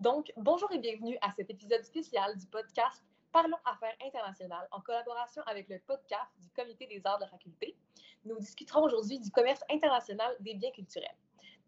Donc, 0.00 0.32
bonjour 0.38 0.72
et 0.72 0.78
bienvenue 0.78 1.18
à 1.20 1.30
cet 1.30 1.50
épisode 1.50 1.84
spécial 1.84 2.34
du 2.38 2.46
podcast 2.46 3.04
Parlons 3.32 3.58
Affaires 3.66 3.94
internationales 4.02 4.66
en 4.70 4.80
collaboration 4.80 5.42
avec 5.44 5.68
le 5.68 5.78
podcast 5.78 6.30
du 6.40 6.48
Comité 6.56 6.86
des 6.86 7.02
arts 7.04 7.18
de 7.18 7.24
la 7.24 7.28
faculté. 7.28 7.76
Nous 8.24 8.38
discuterons 8.38 8.84
aujourd'hui 8.84 9.18
du 9.18 9.30
commerce 9.30 9.62
international 9.70 10.34
des 10.40 10.54
biens 10.54 10.70
culturels. 10.70 11.18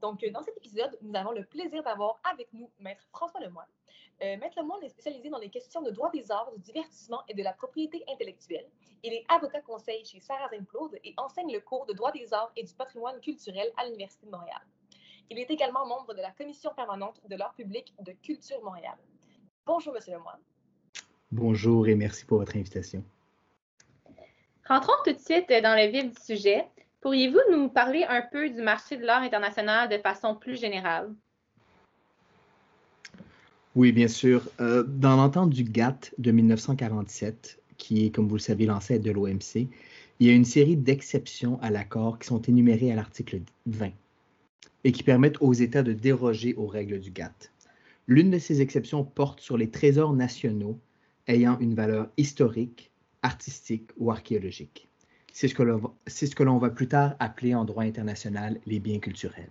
Donc, 0.00 0.24
dans 0.32 0.42
cet 0.42 0.56
épisode, 0.56 0.96
nous 1.02 1.14
avons 1.14 1.32
le 1.32 1.44
plaisir 1.44 1.82
d'avoir 1.82 2.22
avec 2.24 2.50
nous 2.54 2.70
Maître 2.78 3.06
François 3.10 3.38
Lemoine. 3.40 3.68
Euh, 4.22 4.38
Maître 4.38 4.58
Lemoine 4.58 4.82
est 4.82 4.88
spécialisé 4.88 5.28
dans 5.28 5.38
les 5.38 5.50
questions 5.50 5.82
de 5.82 5.90
droit 5.90 6.10
des 6.10 6.32
arts, 6.32 6.50
du 6.52 6.60
divertissement 6.62 7.22
et 7.28 7.34
de 7.34 7.42
la 7.42 7.52
propriété 7.52 8.02
intellectuelle. 8.08 8.70
Il 9.02 9.12
est 9.12 9.26
avocat 9.28 9.60
conseil 9.60 10.06
chez 10.06 10.20
Sarah 10.20 10.48
Claude 10.70 10.98
et 11.04 11.12
enseigne 11.18 11.52
le 11.52 11.60
cours 11.60 11.84
de 11.84 11.92
droit 11.92 12.12
des 12.12 12.32
arts 12.32 12.52
et 12.56 12.62
du 12.62 12.72
patrimoine 12.72 13.20
culturel 13.20 13.70
à 13.76 13.84
l'Université 13.84 14.24
de 14.24 14.30
Montréal. 14.30 14.62
Il 15.30 15.38
est 15.38 15.50
également 15.50 15.86
membre 15.86 16.14
de 16.14 16.20
la 16.20 16.30
commission 16.30 16.70
permanente 16.74 17.20
de 17.28 17.36
l'art 17.36 17.54
public 17.54 17.94
de 18.00 18.12
Culture 18.22 18.62
Montréal. 18.62 18.96
Bonjour, 19.64 19.92
Monsieur 19.94 20.12
Lemoine. 20.14 20.40
Bonjour 21.30 21.88
et 21.88 21.94
merci 21.94 22.24
pour 22.24 22.38
votre 22.38 22.56
invitation. 22.56 23.02
Rentrons 24.68 24.92
tout 25.04 25.12
de 25.12 25.18
suite 25.18 25.48
dans 25.48 25.76
le 25.76 25.90
vif 25.90 26.14
du 26.14 26.22
sujet. 26.22 26.66
Pourriez-vous 27.00 27.40
nous 27.50 27.68
parler 27.68 28.04
un 28.08 28.22
peu 28.22 28.50
du 28.50 28.60
marché 28.60 28.96
de 28.96 29.04
l'art 29.04 29.22
international 29.22 29.88
de 29.88 29.98
façon 29.98 30.36
plus 30.36 30.60
générale? 30.60 31.12
Oui, 33.74 33.92
bien 33.92 34.08
sûr. 34.08 34.48
Euh, 34.60 34.82
dans 34.82 35.16
l'entente 35.16 35.50
du 35.50 35.64
GATT 35.64 36.14
de 36.18 36.30
1947, 36.30 37.60
qui 37.78 38.06
est, 38.06 38.10
comme 38.10 38.28
vous 38.28 38.36
le 38.36 38.40
savez, 38.40 38.66
l'ancêtre 38.66 39.02
de 39.02 39.10
l'OMC, 39.10 39.68
il 40.20 40.26
y 40.26 40.30
a 40.30 40.32
une 40.32 40.44
série 40.44 40.76
d'exceptions 40.76 41.58
à 41.62 41.70
l'accord 41.70 42.18
qui 42.18 42.28
sont 42.28 42.42
énumérées 42.42 42.92
à 42.92 42.94
l'article 42.94 43.40
20 43.66 43.90
et 44.84 44.92
qui 44.92 45.02
permettent 45.02 45.40
aux 45.40 45.52
États 45.52 45.82
de 45.82 45.92
déroger 45.92 46.54
aux 46.54 46.66
règles 46.66 47.00
du 47.00 47.10
GATT. 47.10 47.52
L'une 48.08 48.30
de 48.30 48.38
ces 48.38 48.60
exceptions 48.60 49.04
porte 49.04 49.40
sur 49.40 49.56
les 49.56 49.70
trésors 49.70 50.12
nationaux 50.12 50.78
ayant 51.28 51.58
une 51.60 51.74
valeur 51.74 52.08
historique, 52.16 52.90
artistique 53.22 53.90
ou 53.96 54.10
archéologique. 54.10 54.88
C'est 55.32 55.48
ce 55.48 56.34
que 56.34 56.42
l'on 56.42 56.58
va 56.58 56.70
plus 56.70 56.88
tard 56.88 57.14
appeler 57.20 57.54
en 57.54 57.64
droit 57.64 57.84
international 57.84 58.60
les 58.66 58.80
biens 58.80 58.98
culturels. 58.98 59.48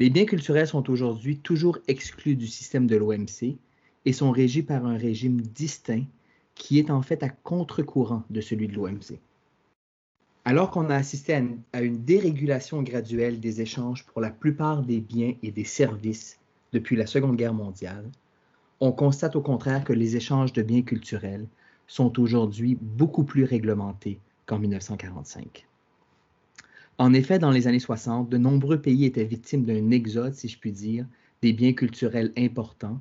Les 0.00 0.10
biens 0.10 0.26
culturels 0.26 0.66
sont 0.66 0.90
aujourd'hui 0.90 1.38
toujours 1.38 1.78
exclus 1.86 2.34
du 2.34 2.46
système 2.46 2.86
de 2.86 2.96
l'OMC 2.96 3.58
et 4.06 4.12
sont 4.12 4.30
régis 4.30 4.64
par 4.64 4.86
un 4.86 4.96
régime 4.96 5.40
distinct 5.40 6.04
qui 6.54 6.78
est 6.78 6.90
en 6.90 7.02
fait 7.02 7.22
à 7.22 7.28
contre-courant 7.28 8.24
de 8.28 8.40
celui 8.40 8.68
de 8.68 8.74
l'OMC. 8.74 9.18
Alors 10.44 10.70
qu'on 10.70 10.88
a 10.88 10.96
assisté 10.96 11.34
à 11.72 11.82
une, 11.82 12.04
dérégulation 12.04 12.82
graduelle 12.82 13.40
des 13.40 13.60
échanges 13.60 14.06
pour 14.06 14.22
la 14.22 14.30
plupart 14.30 14.82
des 14.82 15.00
biens 15.00 15.34
et 15.42 15.50
des 15.50 15.64
services 15.64 16.38
depuis 16.72 16.96
la 16.96 17.06
Seconde 17.06 17.36
Guerre 17.36 17.52
mondiale, 17.52 18.10
on 18.80 18.92
constate 18.92 19.36
au 19.36 19.42
contraire 19.42 19.84
que 19.84 19.92
les 19.92 20.16
échanges 20.16 20.54
de 20.54 20.62
biens 20.62 20.82
culturels 20.82 21.46
sont 21.86 22.18
aujourd'hui 22.18 22.78
beaucoup 22.80 23.24
plus 23.24 23.44
réglementés 23.44 24.18
qu'en 24.46 24.58
1945. 24.58 25.66
En 26.96 27.12
effet, 27.12 27.38
dans 27.38 27.50
les 27.50 27.66
années 27.66 27.78
60, 27.78 28.30
de 28.30 28.38
nombreux 28.38 28.80
pays 28.80 29.04
étaient 29.04 29.24
victimes 29.24 29.64
d'un 29.64 29.90
exode, 29.90 30.34
si 30.34 30.48
je 30.48 30.58
puis 30.58 30.72
dire, 30.72 31.06
des 31.42 31.52
biens 31.52 31.74
culturels 31.74 32.32
importants, 32.36 33.00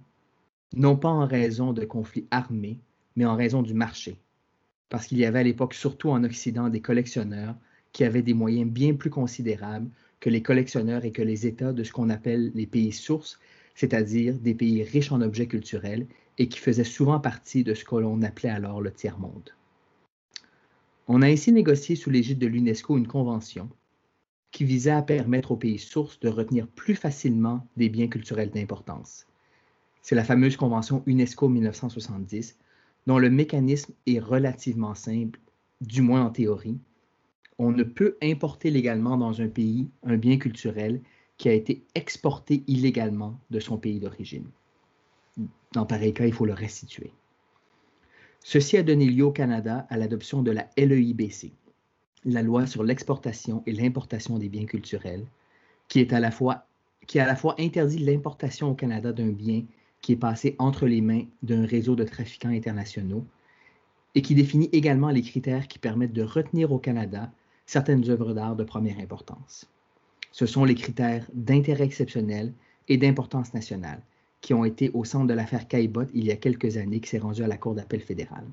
non 0.74 0.98
pas 0.98 1.10
en 1.10 1.26
raison 1.26 1.72
de 1.72 1.86
conflits 1.86 2.28
armés, 2.32 2.80
mais 3.16 3.26
en 3.26 3.36
raison 3.36 3.62
du 3.62 3.74
marché, 3.74 4.18
parce 4.90 5.08
qu'il 5.08 5.20
y 5.20 5.26
avait 5.26 5.40
à 5.40 5.44
l'époque, 5.44 5.74
surtout 5.74 6.10
en 6.10 6.24
Occident, 6.24 6.70
des 6.70 6.82
collectionneurs 6.82 7.56
qui 7.94 8.04
avaient 8.04 8.22
des 8.22 8.34
moyens 8.34 8.70
bien 8.70 8.94
plus 8.96 9.10
considérables 9.10 9.90
que 10.20 10.30
les 10.30 10.42
collectionneurs 10.42 11.06
et 11.06 11.12
que 11.12 11.22
les 11.22 11.48
États 11.48 11.74
de 11.74 11.84
ce 11.84 11.92
qu'on 11.92 12.10
appelle 12.10 12.52
les 12.54 12.68
pays 12.68 12.92
sources, 12.92 13.40
c'est-à-dire 13.76 14.38
des 14.40 14.54
pays 14.54 14.84
riches 14.84 15.12
en 15.12 15.22
objets 15.22 15.48
culturels 15.48 16.08
et 16.38 16.48
qui 16.48 16.60
faisaient 16.60 16.84
souvent 16.84 17.20
partie 17.20 17.64
de 17.64 17.74
ce 17.74 17.86
que 17.86 17.96
l'on 17.96 18.22
appelait 18.22 18.50
alors 18.50 18.82
le 18.82 18.92
tiers-monde. 18.92 19.52
On 21.08 21.22
a 21.22 21.28
ainsi 21.28 21.52
négocié 21.52 21.96
sous 21.96 22.10
l'égide 22.10 22.40
de 22.40 22.48
l'UNESCO 22.48 22.98
une 22.98 23.08
convention 23.08 23.70
qui 24.52 24.64
visait 24.64 24.92
à 24.92 25.02
permettre 25.02 25.52
aux 25.52 25.58
pays 25.58 25.80
sources 25.80 26.20
de 26.20 26.30
retenir 26.30 26.68
plus 26.68 26.96
facilement 26.96 27.66
des 27.78 27.90
biens 27.90 28.08
culturels 28.08 28.50
d'importance. 28.52 29.28
C'est 30.02 30.16
la 30.16 30.24
fameuse 30.24 30.58
convention 30.58 31.04
UNESCO 31.06 31.50
1970 31.50 32.58
dont 33.10 33.18
le 33.18 33.32
mécanisme 33.32 33.92
est 34.06 34.20
relativement 34.20 34.94
simple, 34.94 35.40
du 35.82 36.04
moins 36.04 36.24
en 36.24 36.30
théorie. 36.30 36.78
On 37.58 37.72
ne 37.72 37.82
peut 37.82 38.20
importer 38.22 38.70
légalement 38.70 39.18
dans 39.18 39.42
un 39.42 39.48
pays 39.48 39.90
un 40.04 40.16
bien 40.16 40.38
culturel 40.38 41.02
qui 41.40 41.50
a 41.50 41.54
été 41.54 41.84
exporté 41.96 42.64
illégalement 42.68 43.40
de 43.50 43.60
son 43.60 43.80
pays 43.80 44.00
d'origine. 44.00 44.46
Dans 45.74 45.88
pareil 45.88 46.14
cas, 46.14 46.28
il 46.28 46.34
faut 46.34 46.46
le 46.46 46.54
restituer. 46.54 47.12
Ceci 48.42 48.78
a 48.78 48.84
donné 48.84 49.08
lieu 49.08 49.26
au 49.26 49.32
Canada 49.32 49.88
à 49.90 49.98
l'adoption 49.98 50.44
de 50.44 50.52
la 50.52 50.70
LEIBC, 50.78 51.52
la 52.26 52.44
loi 52.44 52.68
sur 52.68 52.84
l'exportation 52.84 53.64
et 53.66 53.72
l'importation 53.72 54.38
des 54.38 54.50
biens 54.50 54.68
culturels, 54.68 55.26
qui, 55.88 56.00
est 56.00 56.14
à 56.14 56.20
la 56.20 56.30
fois, 56.30 56.68
qui 57.08 57.20
à 57.20 57.26
la 57.26 57.36
fois 57.36 57.56
interdit 57.58 57.98
l'importation 57.98 58.70
au 58.70 58.76
Canada 58.76 59.12
d'un 59.12 59.32
bien 59.32 59.64
qui 60.02 60.14
est 60.14 60.18
passé 60.18 60.56
entre 60.60 60.88
les 60.88 61.02
mains 61.02 61.24
d'un 61.44 61.66
réseau 61.66 61.96
de 61.96 62.04
trafiquants 62.04 62.50
internationaux 62.50 63.26
et 64.16 64.22
qui 64.22 64.36
définit 64.36 64.70
également 64.72 65.10
les 65.10 65.22
critères 65.22 65.68
qui 65.68 65.80
permettent 65.80 66.14
de 66.14 66.24
retenir 66.24 66.72
au 66.72 66.80
Canada 66.80 67.32
certaines 67.66 68.10
œuvres 68.10 68.34
d'art 68.34 68.56
de 68.56 68.64
première 68.64 69.00
importance. 69.00 69.70
Ce 70.32 70.46
sont 70.46 70.66
les 70.66 70.76
critères 70.76 71.28
d'intérêt 71.34 71.84
exceptionnel 71.84 72.54
et 72.88 72.98
d'importance 72.98 73.54
nationale 73.54 74.02
qui 74.42 74.54
ont 74.54 74.66
été 74.66 74.90
au 74.94 75.04
centre 75.04 75.28
de 75.28 75.34
l'affaire 75.34 75.68
Caillebotte 75.68 76.10
il 76.14 76.26
y 76.26 76.32
a 76.32 76.38
quelques 76.38 76.78
années 76.78 77.00
qui 77.00 77.10
s'est 77.10 77.20
rendue 77.20 77.44
à 77.44 77.48
la 77.48 77.58
Cour 77.58 77.76
d'appel 77.76 78.02
fédérale. 78.02 78.46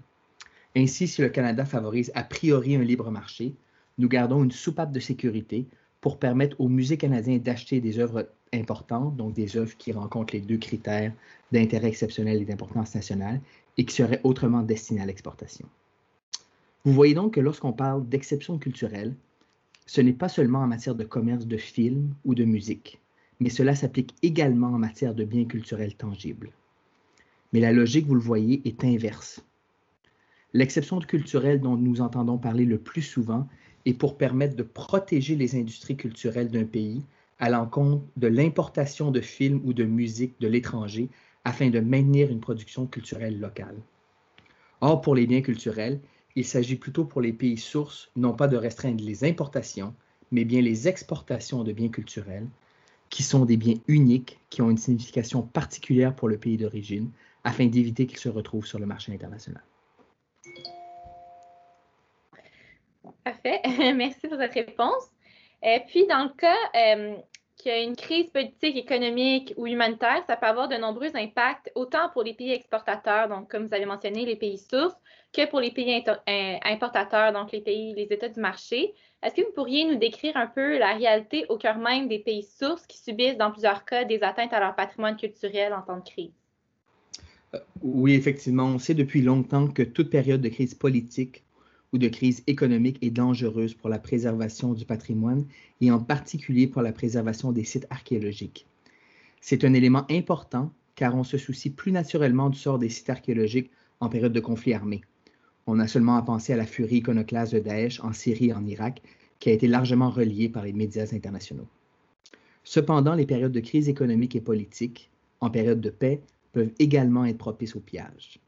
Ainsi, 0.77 1.09
si 1.09 1.23
le 1.23 1.29
Canada 1.29 1.65
favorise 1.65 2.13
a 2.15 2.23
priori 2.23 2.77
un 2.77 2.83
libre 2.83 3.11
marché, 3.11 3.55
nous 3.99 4.09
gardons 4.09 4.45
une 4.45 4.51
soupape 4.53 4.93
de 4.93 5.01
sécurité 5.01 5.67
pour 6.01 6.19
permettre 6.19 6.61
aux 6.61 6.69
musées 6.69 6.99
canadiens 6.99 7.39
d'acheter 7.39 7.81
des 7.81 7.99
œuvres 7.99 8.29
importantes, 8.53 9.17
donc 9.17 9.35
des 9.35 9.57
œuvres 9.57 9.77
qui 9.77 9.93
rencontrent 9.93 10.35
les 10.35 10.41
deux 10.41 10.59
critères 10.59 11.13
d'intérêt 11.53 11.89
exceptionnel 11.89 12.43
et 12.43 12.45
d'importance 12.45 12.95
nationale, 12.95 13.41
et 13.77 13.85
qui 13.85 13.95
seraient 13.95 14.21
autrement 14.25 14.63
destinées 14.63 15.03
à 15.03 15.07
l'exportation. 15.07 15.69
Vous 16.85 16.93
voyez 16.93 17.15
donc 17.15 17.35
que 17.35 17.41
lorsqu'on 17.41 17.73
parle 17.73 18.09
d'exception 18.09 18.59
culturelle, 18.59 19.15
ce 19.87 20.01
n'est 20.01 20.13
pas 20.13 20.29
seulement 20.29 20.61
en 20.61 20.67
matière 20.67 20.95
de 20.95 21.05
commerce 21.05 21.47
de 21.47 21.57
films 21.57 22.15
ou 22.25 22.35
de 22.35 22.45
musique, 22.45 23.01
mais 23.41 23.51
cela 23.51 23.75
s'applique 23.75 24.15
également 24.23 24.69
en 24.69 24.79
matière 24.79 25.15
de 25.15 25.25
biens 25.25 25.45
culturels 25.45 25.95
tangibles. 25.95 26.53
Mais 27.53 27.61
la 27.61 27.73
logique, 27.73 28.07
vous 28.07 28.15
le 28.15 28.21
voyez, 28.21 28.63
est 28.65 28.85
inverse. 28.85 29.45
L'exception 30.53 30.99
culturelle 31.01 31.61
dont 31.61 31.77
nous 31.77 32.01
entendons 32.01 32.39
parler 32.39 32.65
le 32.65 32.79
plus 32.79 33.03
souvent 33.03 33.47
est 33.85 33.95
pour 33.95 34.17
permettre 34.17 34.57
de 34.57 34.63
protéger 34.63 35.37
les 35.37 35.55
industries 35.55 35.97
culturelles 35.97 36.51
d'un 36.51 36.65
pays 36.65 37.03
à 37.39 37.51
l'encontre 37.51 38.05
de 38.17 38.27
l'importation 38.27 39.11
de 39.11 39.21
films 39.21 39.61
ou 39.65 39.73
de 39.73 39.85
musique 39.85 40.41
de 40.41 40.49
l'étranger 40.49 41.09
afin 41.45 41.71
de 41.71 41.81
maintenir 41.81 42.31
une 42.31 42.41
production 42.41 42.87
culturelle 42.87 43.39
locale. 43.39 43.77
Or, 44.81 45.01
pour 45.01 45.15
les 45.15 45.27
biens 45.27 45.43
culturels, 45.43 46.01
il 46.35 46.45
s'agit 46.45 46.77
plutôt 46.77 47.05
pour 47.05 47.21
les 47.21 47.33
pays 47.33 47.57
sources 47.57 48.11
non 48.17 48.35
pas 48.35 48.49
de 48.49 48.57
restreindre 48.57 49.03
les 49.03 49.25
importations, 49.25 49.95
mais 50.31 50.45
bien 50.45 50.61
les 50.61 50.89
exportations 50.89 51.65
de 51.65 51.73
biens 51.73 51.89
culturels, 51.89 52.49
qui 53.11 53.23
sont 53.23 53.45
des 53.45 53.57
biens 53.57 53.79
uniques 53.87 54.39
qui 54.51 54.63
ont 54.63 54.71
une 54.71 54.77
signification 54.77 55.43
particulière 55.43 56.15
pour 56.15 56.29
le 56.29 56.39
pays 56.39 56.57
d'origine, 56.57 57.11
afin 57.45 57.67
d'éviter 57.67 58.07
qu'ils 58.07 58.19
se 58.19 58.29
retrouvent 58.29 58.67
sur 58.67 58.79
le 58.79 58.87
marché 58.87 59.13
international. 59.13 59.63
Parfait. 63.25 63.61
Merci 63.95 64.29
pour 64.29 64.39
cette 64.39 64.53
réponse. 64.53 65.11
Euh, 65.67 65.79
puis, 65.89 66.07
dans 66.07 66.25
le 66.25 66.31
cas 66.31 66.55
euh, 66.77 67.17
qu'il 67.57 67.73
y 67.73 67.75
a 67.75 67.83
une 67.83 67.97
crise 67.97 68.31
politique, 68.31 68.77
économique 68.77 69.53
ou 69.57 69.67
humanitaire, 69.67 70.23
ça 70.27 70.37
peut 70.37 70.47
avoir 70.47 70.69
de 70.69 70.77
nombreux 70.77 71.11
impacts, 71.17 71.73
autant 71.75 72.09
pour 72.13 72.23
les 72.23 72.35
pays 72.35 72.53
exportateurs, 72.53 73.29
donc 73.29 73.51
comme 73.51 73.67
vous 73.67 73.75
avez 73.75 73.87
mentionné, 73.87 74.25
les 74.25 74.37
pays 74.37 74.59
sources, 74.59 74.95
que 75.33 75.49
pour 75.49 75.61
les 75.61 75.73
pays 75.73 76.05
euh, 76.09 76.57
importateurs, 76.65 77.33
donc 77.33 77.51
les 77.51 77.61
pays, 77.61 77.95
les 77.95 78.05
États 78.05 78.29
du 78.29 78.41
marché. 78.41 78.95
Est-ce 79.23 79.35
que 79.35 79.43
vous 79.43 79.53
pourriez 79.53 79.85
nous 79.85 79.97
décrire 79.97 80.37
un 80.37 80.47
peu 80.47 80.79
la 80.79 80.95
réalité 80.95 81.47
au 81.49 81.59
cœur 81.59 81.79
même 81.79 82.07
des 82.07 82.21
pays 82.21 82.45
sources 82.45 82.87
qui 82.87 82.99
subissent 82.99 83.37
dans 83.37 83.51
plusieurs 83.51 83.85
cas 83.85 84.05
des 84.05 84.23
atteintes 84.23 84.53
à 84.53 84.61
leur 84.61 84.77
patrimoine 84.77 85.17
culturel 85.17 85.75
en 85.75 85.83
temps 85.83 85.99
de 85.99 86.05
crise? 86.05 86.33
Oui, 87.83 88.15
effectivement, 88.15 88.65
on 88.65 88.79
sait 88.79 88.95
depuis 88.95 89.23
longtemps 89.23 89.67
que 89.69 89.83
toute 89.83 90.11
période 90.11 90.43
de 90.43 90.49
crise 90.49 90.75
politique 90.75 91.46
de 91.99 92.09
crise 92.09 92.43
économique 92.47 92.99
est 93.03 93.11
dangereuse 93.11 93.75
pour 93.75 93.89
la 93.89 93.99
préservation 93.99 94.73
du 94.73 94.85
patrimoine 94.85 95.45
et 95.81 95.91
en 95.91 95.99
particulier 95.99 96.67
pour 96.67 96.83
la 96.83 96.93
préservation 96.93 97.53
des 97.53 97.65
sites 97.65 97.87
archéologiques. 97.91 98.67
C'est 99.41 99.65
un 99.65 99.75
élément 99.75 100.07
important 100.11 100.73
car 100.95 101.15
on 101.15 101.25
se 101.25 101.39
soucie 101.39 101.71
plus 101.71 101.93
naturellement 101.93 102.51
du 102.51 102.59
sort 102.59 102.79
des 102.79 102.89
sites 102.89 103.11
archéologiques 103.11 103.71
en 104.01 104.09
période 104.09 104.33
de 104.33 104.41
conflit 104.41 104.75
armé. 104.75 105.03
On 105.67 105.79
a 105.79 105.87
seulement 105.87 106.17
à 106.17 106.23
penser 106.23 106.53
à 106.53 106.57
la 106.57 106.67
furie 106.67 106.97
iconoclaste 106.97 107.55
de 107.55 107.59
Daesh 107.59 108.01
en 108.01 108.13
Syrie 108.13 108.49
et 108.49 108.55
en 108.55 108.65
Irak, 108.67 109.03
qui 109.39 109.51
a 109.51 109.53
été 109.53 109.67
largement 109.67 110.11
reliée 110.11 110.49
par 110.49 110.65
les 110.65 110.73
médias 110.73 111.11
internationaux. 111.13 111.69
Cependant, 112.65 113.15
les 113.15 113.27
périodes 113.27 113.53
de 113.53 113.61
crise 113.61 113.89
économique 113.89 114.35
et 114.35 114.41
politique, 114.41 115.11
en 115.41 115.51
période 115.51 115.81
de 115.81 115.91
paix 115.91 116.21
peuvent 116.53 116.73
également 116.79 117.25
être 117.25 117.39
propices 117.39 117.77
au 117.77 117.81
pillage. 117.81 118.41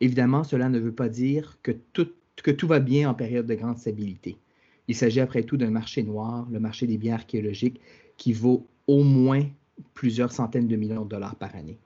Évidemment, 0.00 0.44
cela 0.44 0.68
ne 0.68 0.78
veut 0.78 0.92
pas 0.92 1.08
dire 1.08 1.58
que 1.62 1.72
tout, 1.92 2.10
que 2.42 2.50
tout 2.50 2.66
va 2.66 2.80
bien 2.80 3.10
en 3.10 3.14
période 3.14 3.46
de 3.46 3.54
grande 3.54 3.78
stabilité. 3.78 4.36
Il 4.88 4.94
s'agit 4.94 5.20
après 5.20 5.44
tout 5.44 5.56
d'un 5.56 5.70
marché 5.70 6.02
noir, 6.02 6.46
le 6.50 6.60
marché 6.60 6.86
des 6.86 6.98
biens 6.98 7.14
archéologiques, 7.14 7.80
qui 8.16 8.32
vaut 8.32 8.66
au 8.86 9.02
moins 9.02 9.44
plusieurs 9.94 10.32
centaines 10.32 10.68
de 10.68 10.76
millions 10.76 11.04
de 11.04 11.08
dollars 11.08 11.36
par 11.36 11.54
année. 11.54 11.78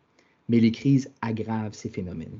Mais 0.48 0.60
les 0.60 0.72
crises 0.72 1.10
aggravent 1.20 1.74
ces 1.74 1.88
phénomènes. 1.88 2.38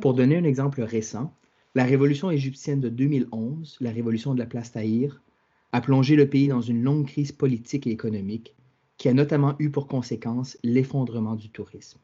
Pour 0.00 0.14
donner 0.14 0.36
un 0.36 0.44
exemple 0.44 0.82
récent, 0.82 1.32
la 1.74 1.84
révolution 1.84 2.30
égyptienne 2.30 2.80
de 2.80 2.88
2011, 2.88 3.78
la 3.80 3.90
révolution 3.90 4.34
de 4.34 4.38
la 4.38 4.46
place 4.46 4.72
Tahir, 4.72 5.22
a 5.72 5.80
plongé 5.80 6.16
le 6.16 6.28
pays 6.28 6.48
dans 6.48 6.60
une 6.60 6.82
longue 6.82 7.06
crise 7.06 7.32
politique 7.32 7.86
et 7.86 7.90
économique 7.90 8.54
qui 8.96 9.08
a 9.08 9.14
notamment 9.14 9.56
eu 9.58 9.70
pour 9.70 9.86
conséquence 9.86 10.56
l'effondrement 10.62 11.34
du 11.34 11.50
tourisme. 11.50 11.98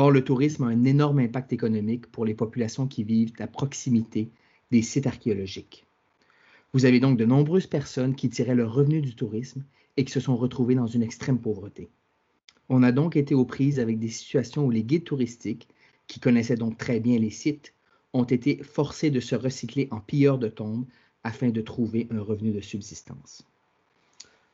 Or, 0.00 0.10
le 0.10 0.24
tourisme 0.24 0.62
a 0.62 0.68
un 0.68 0.84
énorme 0.84 1.18
impact 1.18 1.52
économique 1.52 2.06
pour 2.06 2.24
les 2.24 2.32
populations 2.32 2.86
qui 2.86 3.04
vivent 3.04 3.34
à 3.38 3.46
proximité 3.46 4.30
des 4.70 4.80
sites 4.80 5.06
archéologiques. 5.06 5.84
Vous 6.72 6.86
avez 6.86 7.00
donc 7.00 7.18
de 7.18 7.26
nombreuses 7.26 7.66
personnes 7.66 8.14
qui 8.14 8.30
tiraient 8.30 8.54
leur 8.54 8.72
revenu 8.72 9.02
du 9.02 9.14
tourisme 9.14 9.62
et 9.98 10.06
qui 10.06 10.10
se 10.10 10.20
sont 10.20 10.38
retrouvées 10.38 10.74
dans 10.74 10.86
une 10.86 11.02
extrême 11.02 11.38
pauvreté. 11.38 11.90
On 12.70 12.82
a 12.82 12.92
donc 12.92 13.14
été 13.14 13.34
aux 13.34 13.44
prises 13.44 13.78
avec 13.78 13.98
des 13.98 14.08
situations 14.08 14.64
où 14.64 14.70
les 14.70 14.84
guides 14.84 15.04
touristiques, 15.04 15.68
qui 16.06 16.18
connaissaient 16.18 16.56
donc 16.56 16.78
très 16.78 16.98
bien 16.98 17.18
les 17.18 17.28
sites, 17.28 17.74
ont 18.14 18.24
été 18.24 18.62
forcés 18.62 19.10
de 19.10 19.20
se 19.20 19.34
recycler 19.34 19.86
en 19.90 20.00
pilleurs 20.00 20.38
de 20.38 20.48
tombes 20.48 20.86
afin 21.24 21.50
de 21.50 21.60
trouver 21.60 22.08
un 22.10 22.22
revenu 22.22 22.52
de 22.52 22.62
subsistance. 22.62 23.46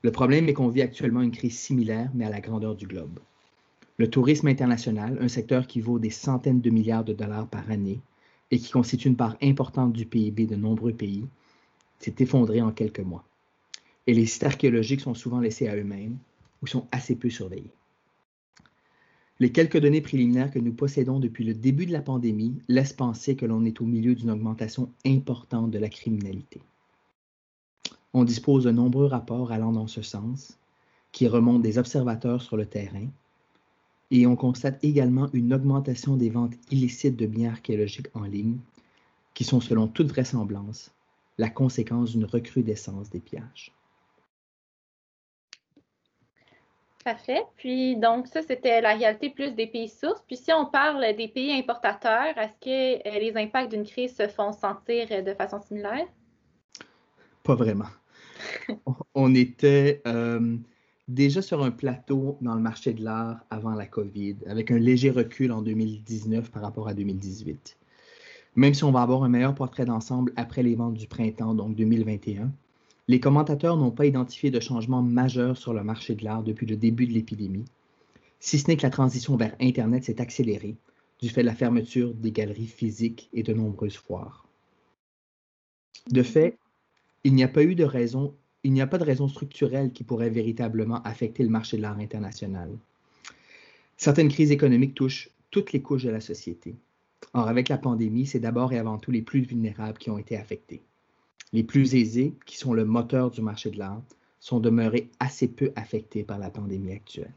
Le 0.03 0.11
problème 0.11 0.49
est 0.49 0.55
qu'on 0.55 0.71
vit 0.71 0.83
actuellement 0.83 1.23
une 1.23 1.31
crise 1.31 1.57
similaire, 1.57 2.11
mais 2.15 2.25
à 2.25 2.31
la 2.31 2.41
grandeur 2.41 2.75
du 2.75 2.89
globe. 2.89 3.21
Le 3.99 4.11
tourisme 4.11 4.49
international, 4.49 5.17
un 5.21 5.29
secteur 5.29 5.67
qui 5.67 5.81
vaut 5.81 5.99
des 5.99 6.11
centaines 6.11 6.61
de 6.61 6.71
milliards 6.71 7.05
de 7.05 7.15
dollars 7.15 7.49
par 7.49 7.71
année 7.71 8.01
et 8.51 8.59
qui 8.59 8.71
constitue 8.71 9.09
une 9.09 9.17
part 9.17 9.37
importante 9.43 9.93
du 9.93 10.05
PIB 10.05 10.47
de 10.47 10.57
nombreux 10.57 10.93
pays, 10.93 11.27
s'est 11.99 12.15
effondré 12.19 12.61
en 12.61 12.73
quelques 12.73 13.01
mois. 13.01 13.25
Et 14.07 14.13
les 14.13 14.27
sites 14.27 14.45
archéologiques 14.45 15.01
sont 15.01 15.15
souvent 15.15 15.41
laissés 15.41 15.69
à 15.69 15.77
eux-mêmes 15.77 16.19
ou 16.63 16.67
sont 16.67 16.87
assez 16.93 17.17
peu 17.17 17.31
surveillés. 17.31 17.73
Les 19.39 19.53
quelques 19.53 19.81
données 19.81 20.01
préliminaires 20.01 20.51
que 20.51 20.59
nous 20.59 20.73
possédons 20.73 21.19
depuis 21.19 21.45
le 21.45 21.55
début 21.55 21.87
de 21.87 21.93
la 21.93 22.01
pandémie 22.01 22.59
laissent 22.69 22.95
penser 22.95 23.37
que 23.37 23.45
l'on 23.45 23.65
est 23.65 23.81
au 23.81 23.85
milieu 23.85 24.15
d'une 24.15 24.31
augmentation 24.31 24.91
importante 25.05 25.71
de 25.71 25.79
la 25.79 25.89
criminalité. 25.89 26.61
On 28.15 28.25
dispose 28.25 28.65
de 28.65 28.71
nombreux 28.71 29.07
rapports 29.07 29.53
allant 29.53 29.73
dans 29.73 29.87
ce 29.87 30.01
sens, 30.01 30.59
qui 31.13 31.29
remontent 31.29 31.61
des 31.61 31.77
observateurs 31.77 32.41
sur 32.41 32.57
le 32.57 32.65
terrain, 32.65 33.09
et 34.11 34.27
on 34.27 34.37
constate 34.37 34.83
également 34.85 35.29
une 35.33 35.53
augmentation 35.53 36.17
des 36.17 36.31
ventes 36.31 36.55
illicites 36.71 37.17
de 37.17 37.27
biens 37.27 37.51
archéologiques 37.51 38.15
en 38.15 38.23
ligne, 38.23 38.59
qui 39.35 39.45
sont 39.45 39.61
selon 39.61 39.89
toute 39.89 40.09
vraisemblance 40.09 40.93
la 41.39 41.51
conséquence 41.51 42.13
d'une 42.13 42.25
recrudescence 42.25 43.11
des 43.11 43.21
pillages. 43.21 43.73
Parfait. 47.05 47.45
Puis, 47.57 47.97
donc, 47.97 48.27
ça, 48.27 48.43
c'était 48.43 48.81
la 48.81 48.95
réalité 48.97 49.31
plus 49.31 49.53
des 49.53 49.69
pays 49.69 49.89
sources. 49.89 50.25
Puis, 50.27 50.37
si 50.37 50.53
on 50.53 50.67
parle 50.67 51.15
des 51.15 51.29
pays 51.29 51.53
importateurs, 51.53 52.37
est-ce 52.37 52.59
que 52.59 53.09
euh, 53.09 53.21
les 53.21 53.37
impacts 53.37 53.71
d'une 53.71 53.85
crise 53.85 54.17
se 54.17 54.27
font 54.27 54.53
sentir 54.53 55.07
euh, 55.13 55.23
de 55.23 55.33
façon 55.33 55.61
similaire? 55.61 56.09
Pas 57.45 57.55
vraiment. 57.55 57.87
on 59.15 59.35
était 59.37 60.03
euh, 60.09 60.57
déjà 61.09 61.43
sur 61.43 61.63
un 61.63 61.71
plateau 61.71 62.37
dans 62.41 62.55
le 62.55 62.61
marché 62.61 62.93
de 62.93 63.05
l'art 63.05 63.41
avant 63.51 63.75
la 63.75 63.87
COVID, 63.87 64.37
avec 64.47 64.71
un 64.71 64.79
léger 64.79 65.11
recul 65.11 65.53
en 65.53 65.63
2019 65.63 66.51
par 66.51 66.63
rapport 66.63 66.89
à 66.89 66.95
2018. 66.95 67.77
Même 68.57 68.75
si 68.75 68.85
on 68.85 68.91
va 68.91 69.03
avoir 69.03 69.23
un 69.23 69.29
meilleur 69.29 69.55
portrait 69.55 69.85
d'ensemble 69.85 70.33
après 70.37 70.63
les 70.63 70.75
ventes 70.75 70.95
du 70.95 71.07
printemps, 71.07 71.55
donc 71.55 71.77
2021, 71.77 72.51
les 73.09 73.21
commentateurs 73.21 73.77
n'ont 73.77 73.91
pas 73.91 74.07
identifié 74.07 74.51
de 74.51 74.59
changement 74.59 75.03
majeur 75.03 75.57
sur 75.57 75.73
le 75.73 75.85
marché 75.85 76.15
de 76.15 76.25
l'art 76.25 76.43
depuis 76.43 76.67
le 76.67 76.77
début 76.77 77.07
de 77.07 77.13
l'épidémie, 77.13 77.67
si 78.41 78.59
ce 78.59 78.69
n'est 78.69 78.77
que 78.77 78.83
la 78.83 78.91
transition 78.91 79.37
vers 79.37 79.55
Internet 79.61 80.05
s'est 80.05 80.21
accélérée 80.21 80.77
du 81.21 81.29
fait 81.29 81.43
de 81.43 81.47
la 81.47 81.55
fermeture 81.55 82.13
des 82.15 82.33
galeries 82.33 82.67
physiques 82.67 83.29
et 83.33 83.43
de 83.43 83.53
nombreuses 83.53 83.97
foires. 83.97 84.47
De 86.11 86.23
fait, 86.23 86.59
il 87.25 87.35
n'y 87.35 87.45
a 87.45 87.49
pas 87.49 87.63
eu 87.63 87.75
de 87.75 87.85
raison, 87.85 88.35
il 88.67 88.73
n'y 88.73 88.81
a 88.81 88.87
pas 88.89 88.99
de 88.99 89.05
raison 89.05 89.29
structurelle 89.29 89.93
qui 89.93 90.03
pourrait 90.03 90.29
véritablement 90.29 91.01
affecter 91.05 91.45
le 91.45 91.51
marché 91.51 91.77
de 91.77 91.83
l'art 91.83 92.01
international. 92.01 92.69
Certaines 93.97 94.29
crises 94.29 94.51
économiques 94.51 94.97
touchent 94.97 95.31
toutes 95.53 95.73
les 95.73 95.81
couches 95.81 96.03
de 96.03 96.11
la 96.11 96.21
société. 96.21 96.75
Or, 97.33 97.47
avec 97.47 97.69
la 97.69 97.79
pandémie, 97.79 98.27
c'est 98.27 98.41
d'abord 98.41 98.73
et 98.73 98.79
avant 98.79 98.99
tout 98.99 99.13
les 99.13 99.23
plus 99.23 99.43
vulnérables 99.43 99.99
qui 99.99 100.11
ont 100.11 100.19
été 100.19 100.37
affectés. 100.37 100.83
Les 101.53 101.63
plus 101.63 101.95
aisés, 101.95 102.35
qui 102.45 102.59
sont 102.59 102.73
le 102.73 102.85
moteur 102.85 103.31
du 103.31 103.41
marché 103.41 103.71
de 103.71 103.79
l'art, 103.79 104.03
sont 104.41 104.59
demeurés 104.59 105.11
assez 105.21 105.47
peu 105.47 105.71
affectés 105.77 106.25
par 106.25 106.41
la 106.41 106.51
pandémie 106.51 106.93
actuelle. 106.93 107.33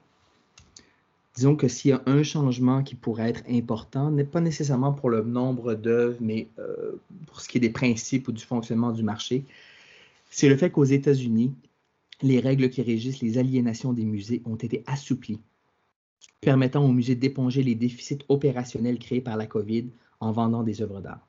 Disons 1.36 1.56
que 1.56 1.68
s'il 1.68 1.92
y 1.92 1.94
a 1.94 2.02
un 2.08 2.24
changement 2.24 2.82
qui 2.82 2.96
pourrait 2.96 3.30
être 3.30 3.44
important, 3.48 4.10
n'est 4.10 4.24
pas 4.24 4.42
nécessairement 4.42 4.94
pour 4.94 5.12
le 5.12 5.22
nombre 5.22 5.76
d'œuvres, 5.76 6.18
mais 6.20 6.48
euh, 6.58 6.94
pour 7.28 7.40
ce 7.40 7.48
qui 7.48 7.60
est 7.60 7.62
des 7.62 7.70
principes 7.70 8.28
ou 8.28 8.32
du 8.32 8.44
fonctionnement 8.44 8.92
du 8.92 9.04
marché, 9.04 9.46
c'est 10.30 10.50
le 10.50 10.58
fait 10.58 10.70
qu'aux 10.70 10.84
États-Unis, 10.84 11.54
les 12.22 12.40
règles 12.40 12.70
qui 12.70 12.82
régissent 12.82 13.22
les 13.22 13.38
aliénations 13.38 13.94
des 13.94 14.06
musées 14.06 14.42
ont 14.46 14.56
été 14.56 14.84
assouplies, 14.88 15.40
permettant 16.42 16.86
aux 16.86 16.92
musées 16.92 17.16
d'éponger 17.16 17.64
les 17.64 17.76
déficits 17.76 18.20
opérationnels 18.30 19.00
créés 19.00 19.22
par 19.22 19.38
la 19.38 19.48
COVID 19.48 19.88
en 20.20 20.32
vendant 20.32 20.64
des 20.64 20.82
œuvres 20.82 21.02
d'art. 21.02 21.26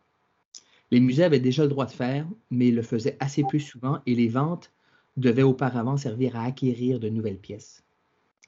Les 0.90 1.00
musées 1.00 1.24
avaient 1.24 1.40
déjà 1.40 1.62
le 1.62 1.68
droit 1.68 1.86
de 1.86 1.92
faire, 1.92 2.26
mais 2.50 2.70
le 2.70 2.82
faisaient 2.82 3.16
assez 3.20 3.44
peu 3.48 3.58
souvent 3.58 4.00
et 4.06 4.14
les 4.14 4.28
ventes 4.28 4.72
devaient 5.16 5.42
auparavant 5.42 5.96
servir 5.96 6.36
à 6.36 6.44
acquérir 6.44 6.98
de 6.98 7.08
nouvelles 7.08 7.38
pièces. 7.38 7.84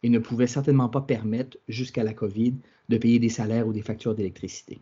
Ils 0.02 0.10
ne 0.10 0.19
pouvaient 0.19 0.49
certainement 0.49 0.88
pas 0.88 1.00
permettre, 1.00 1.58
jusqu'à 1.69 2.02
la 2.02 2.14
COVID, 2.14 2.54
de 2.88 2.99
payer 2.99 3.20
des 3.20 3.28
salaires 3.28 3.69
ou 3.69 3.72
des 3.72 3.82
factures 3.82 4.16
d'électricité. 4.16 4.81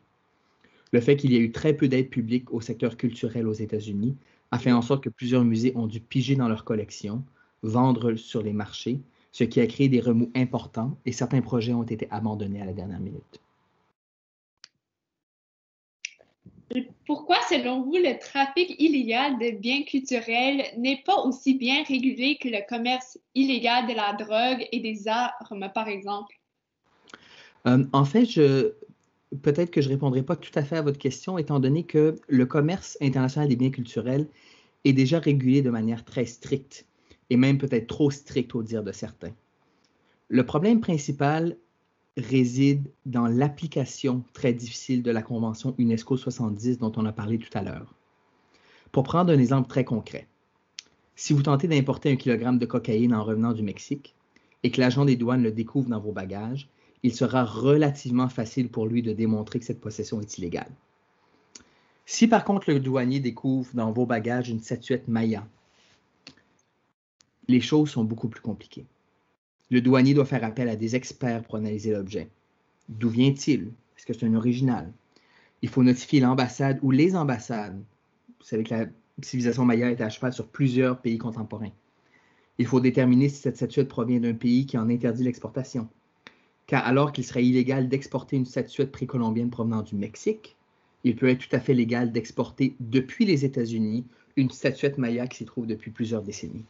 Le 0.92 1.00
fait 1.00 1.16
qu'il 1.16 1.32
y 1.32 1.36
ait 1.36 1.40
eu 1.40 1.52
très 1.52 1.74
peu 1.74 1.88
d'aide 1.88 2.08
publique 2.08 2.52
au 2.52 2.62
secteur 2.62 2.96
culturel 2.96 3.46
aux 3.46 3.52
États-Unis 3.52 4.16
a 4.50 4.58
fait 4.58 4.72
en 4.72 4.82
sorte 4.82 5.02
que 5.04 5.08
plusieurs 5.08 5.44
musées 5.44 5.72
ont 5.76 5.86
dû 5.86 6.00
piger 6.00 6.36
dans 6.36 6.48
leurs 6.48 6.64
collections, 6.64 7.24
vendre 7.62 8.14
sur 8.14 8.42
les 8.42 8.52
marchés, 8.52 9.00
ce 9.32 9.44
qui 9.44 9.60
a 9.60 9.66
créé 9.66 9.88
des 9.88 10.00
remous 10.00 10.30
importants 10.34 10.96
et 11.06 11.12
certains 11.12 11.40
projets 11.40 11.72
ont 11.72 11.84
été 11.84 12.08
abandonnés 12.10 12.60
à 12.60 12.64
la 12.64 12.72
dernière 12.72 13.00
minute. 13.00 13.40
Pourquoi, 17.06 17.36
selon 17.48 17.82
vous, 17.82 17.96
le 17.96 18.18
trafic 18.20 18.80
illégal 18.80 19.38
de 19.38 19.50
biens 19.58 19.82
culturels 19.82 20.62
n'est 20.78 21.02
pas 21.04 21.20
aussi 21.24 21.54
bien 21.54 21.82
régulé 21.82 22.38
que 22.40 22.48
le 22.48 22.64
commerce 22.68 23.18
illégal 23.34 23.88
de 23.88 23.94
la 23.94 24.12
drogue 24.12 24.68
et 24.70 24.78
des 24.78 25.08
armes, 25.08 25.68
par 25.74 25.88
exemple? 25.88 26.38
Euh, 27.66 27.84
en 27.92 28.04
fait, 28.04 28.26
peut-être 29.42 29.72
que 29.72 29.80
je 29.80 29.88
ne 29.88 29.94
répondrai 29.94 30.22
pas 30.22 30.36
tout 30.36 30.52
à 30.54 30.62
fait 30.62 30.76
à 30.76 30.82
votre 30.82 30.98
question, 30.98 31.38
étant 31.38 31.58
donné 31.58 31.82
que 31.82 32.14
le 32.28 32.46
commerce 32.46 32.96
international 33.00 33.48
des 33.48 33.56
biens 33.56 33.70
culturels 33.70 34.28
est 34.84 34.92
déjà 34.92 35.18
régulé 35.18 35.62
de 35.62 35.70
manière 35.70 36.04
très 36.04 36.26
stricte, 36.26 36.86
et 37.28 37.36
même 37.36 37.58
peut-être 37.58 37.86
trop 37.86 38.10
stricte 38.10 38.54
au 38.54 38.62
dire 38.62 38.82
de 38.82 38.92
certains. 38.92 39.32
Le 40.28 40.44
problème 40.44 40.80
principal 40.80 41.56
réside 42.16 42.88
dans 43.06 43.26
l'application 43.26 44.24
très 44.32 44.52
difficile 44.52 45.02
de 45.02 45.10
la 45.10 45.22
Convention 45.22 45.74
UNESCO 45.78 46.16
70 46.16 46.78
dont 46.78 46.92
on 46.96 47.06
a 47.06 47.12
parlé 47.12 47.38
tout 47.38 47.56
à 47.56 47.62
l'heure. 47.62 47.94
Pour 48.92 49.04
prendre 49.04 49.32
un 49.32 49.38
exemple 49.38 49.68
très 49.68 49.84
concret, 49.84 50.26
si 51.14 51.32
vous 51.32 51.42
tentez 51.42 51.68
d'importer 51.68 52.10
un 52.10 52.16
kilogramme 52.16 52.58
de 52.58 52.66
cocaïne 52.66 53.14
en 53.14 53.22
revenant 53.22 53.52
du 53.52 53.62
Mexique 53.62 54.14
et 54.62 54.70
que 54.70 54.80
l'agent 54.80 55.04
des 55.04 55.16
douanes 55.16 55.42
le 55.42 55.52
découvre 55.52 55.88
dans 55.88 56.00
vos 56.00 56.12
bagages, 56.12 56.68
il 57.02 57.14
sera 57.14 57.44
relativement 57.44 58.28
facile 58.28 58.68
pour 58.68 58.86
lui 58.86 59.02
de 59.02 59.12
démontrer 59.12 59.58
que 59.58 59.64
cette 59.64 59.80
possession 59.80 60.20
est 60.20 60.38
illégale. 60.38 60.70
Si 62.12 62.26
par 62.26 62.44
contre 62.44 62.72
le 62.72 62.80
douanier 62.80 63.20
découvre 63.20 63.70
dans 63.72 63.92
vos 63.92 64.04
bagages 64.04 64.50
une 64.50 64.60
statuette 64.60 65.06
Maya, 65.06 65.46
les 67.46 67.60
choses 67.60 67.90
sont 67.90 68.02
beaucoup 68.02 68.28
plus 68.28 68.40
compliquées. 68.40 68.84
Le 69.70 69.80
douanier 69.80 70.12
doit 70.12 70.24
faire 70.24 70.42
appel 70.42 70.68
à 70.68 70.74
des 70.74 70.96
experts 70.96 71.44
pour 71.44 71.54
analyser 71.54 71.92
l'objet. 71.92 72.28
D'où 72.88 73.10
vient-il? 73.10 73.70
Est-ce 73.96 74.06
que 74.06 74.12
c'est 74.12 74.26
un 74.26 74.34
original? 74.34 74.92
Il 75.62 75.68
faut 75.68 75.84
notifier 75.84 76.18
l'ambassade 76.18 76.80
ou 76.82 76.90
les 76.90 77.14
ambassades. 77.14 77.80
Vous 78.40 78.44
savez 78.44 78.64
que 78.64 78.74
la 78.74 78.86
civilisation 79.22 79.64
maya 79.64 79.92
est 79.92 80.00
à 80.00 80.08
cheval 80.08 80.32
sur 80.32 80.48
plusieurs 80.48 81.00
pays 81.00 81.16
contemporains. 81.16 81.72
Il 82.58 82.66
faut 82.66 82.80
déterminer 82.80 83.28
si 83.28 83.36
cette 83.36 83.54
statuette 83.54 83.88
provient 83.88 84.18
d'un 84.18 84.34
pays 84.34 84.66
qui 84.66 84.76
en 84.76 84.90
interdit 84.90 85.22
l'exportation. 85.22 85.88
Car 86.66 86.84
alors 86.84 87.12
qu'il 87.12 87.24
serait 87.24 87.44
illégal 87.46 87.88
d'exporter 87.88 88.34
une 88.34 88.46
statuette 88.46 88.90
précolombienne 88.90 89.50
provenant 89.50 89.82
du 89.82 89.94
Mexique, 89.94 90.56
il 91.04 91.16
peut 91.16 91.28
être 91.28 91.48
tout 91.48 91.56
à 91.56 91.60
fait 91.60 91.74
légal 91.74 92.12
d'exporter 92.12 92.74
depuis 92.80 93.24
les 93.24 93.44
États-Unis 93.44 94.04
une 94.36 94.50
statuette 94.50 94.98
maya 94.98 95.26
qui 95.26 95.38
s'y 95.38 95.44
trouve 95.44 95.66
depuis 95.66 95.90
plusieurs 95.90 96.22
décennies. 96.22 96.64